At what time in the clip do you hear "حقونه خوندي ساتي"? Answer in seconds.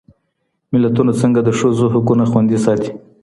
1.93-2.91